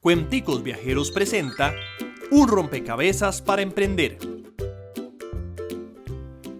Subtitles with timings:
[0.00, 1.74] Cuenticos Viajeros presenta
[2.30, 4.16] Un rompecabezas para emprender.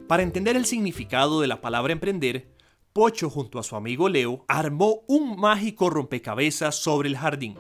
[0.07, 2.51] Para entender el significado de la palabra emprender,
[2.93, 7.57] Pocho junto a su amigo Leo armó un mágico rompecabezas sobre el jardín.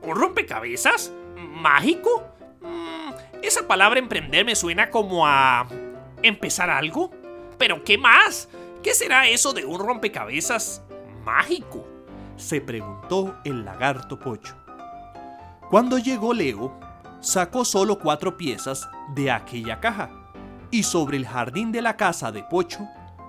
[0.00, 1.12] ¿Un rompecabezas?
[1.36, 2.24] ¿Mágico?
[2.62, 5.68] Mm, esa palabra emprender me suena como a...
[6.22, 7.10] ¿Empezar algo?
[7.58, 8.48] ¿Pero qué más?
[8.82, 10.82] ¿Qué será eso de un rompecabezas
[11.22, 11.91] mágico?
[12.36, 14.56] Se preguntó el lagarto Pocho.
[15.70, 16.78] Cuando llegó Leo,
[17.20, 20.10] sacó solo cuatro piezas de aquella caja
[20.70, 22.88] y sobre el jardín de la casa de Pocho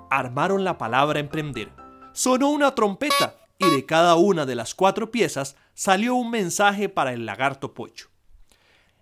[0.09, 1.71] armaron la palabra emprender.
[2.13, 7.13] Sonó una trompeta y de cada una de las cuatro piezas salió un mensaje para
[7.13, 8.09] el lagarto Pocho.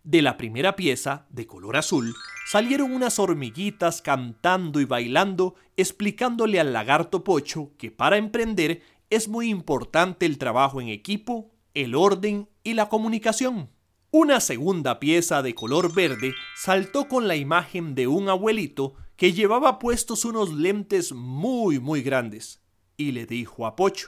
[0.03, 2.15] De la primera pieza, de color azul,
[2.49, 8.81] salieron unas hormiguitas cantando y bailando, explicándole al lagarto Pocho que para emprender
[9.11, 13.69] es muy importante el trabajo en equipo, el orden y la comunicación.
[14.09, 19.79] Una segunda pieza de color verde saltó con la imagen de un abuelito que llevaba
[19.79, 22.61] puestos unos lentes muy muy grandes
[22.95, 24.07] y le dijo a Pocho,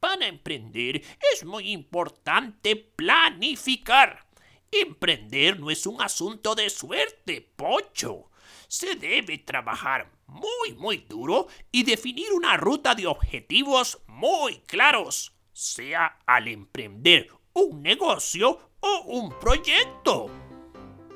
[0.00, 4.26] Para emprender es muy importante planificar.
[4.70, 8.30] Emprender no es un asunto de suerte, Pocho.
[8.68, 16.18] Se debe trabajar muy, muy duro y definir una ruta de objetivos muy claros, sea
[16.26, 20.26] al emprender un negocio o un proyecto.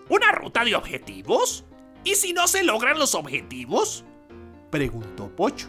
[0.08, 1.64] ¿Una ruta de objetivos?
[2.02, 4.04] ¿Y si no se logran los objetivos?
[4.70, 5.68] Preguntó Pocho.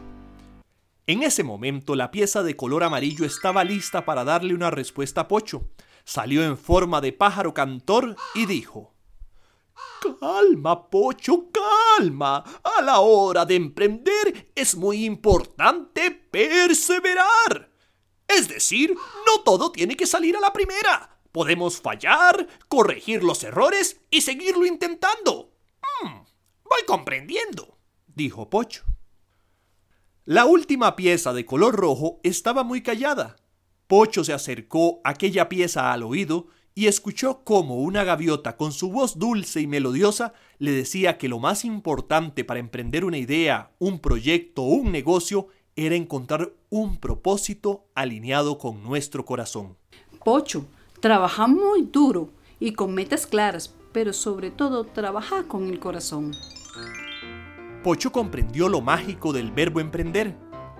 [1.07, 5.27] En ese momento la pieza de color amarillo estaba lista para darle una respuesta a
[5.27, 5.69] Pocho.
[6.05, 8.93] Salió en forma de pájaro cantor y dijo,
[10.19, 12.43] Calma, Pocho, calma.
[12.63, 17.71] A la hora de emprender es muy importante perseverar.
[18.27, 21.19] Es decir, no todo tiene que salir a la primera.
[21.31, 25.53] Podemos fallar, corregir los errores y seguirlo intentando.
[25.81, 26.23] Hmm,
[26.63, 27.77] voy comprendiendo,
[28.07, 28.83] dijo Pocho.
[30.25, 33.37] La última pieza de color rojo estaba muy callada.
[33.87, 39.19] Pocho se acercó aquella pieza al oído y escuchó cómo una gaviota con su voz
[39.19, 44.63] dulce y melodiosa le decía que lo más importante para emprender una idea, un proyecto
[44.63, 49.77] o un negocio era encontrar un propósito alineado con nuestro corazón.
[50.23, 50.65] Pocho,
[50.99, 56.31] trabaja muy duro y con metas claras, pero sobre todo trabaja con el corazón.
[57.83, 60.37] Pocho comprendió lo mágico del verbo emprender.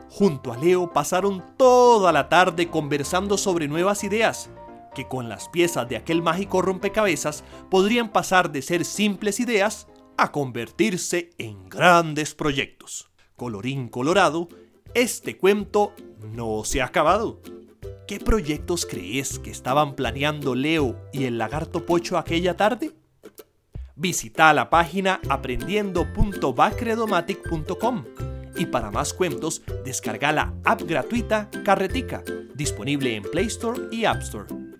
[0.10, 4.50] Junto a Leo pasaron toda la tarde conversando sobre nuevas ideas
[4.94, 9.88] que con las piezas de aquel mágico rompecabezas podrían pasar de ser simples ideas
[10.18, 13.10] a convertirse en grandes proyectos.
[13.36, 14.50] Colorín colorado,
[14.94, 15.94] este cuento
[16.34, 17.42] no se ha acabado.
[18.08, 22.92] ¿Qué proyectos crees que estaban planeando Leo y el lagarto Pocho aquella tarde?
[23.96, 28.06] Visita la página aprendiendo.bacredomatic.com
[28.58, 32.24] y para más cuentos descarga la app gratuita Carretica,
[32.54, 34.71] disponible en Play Store y App Store.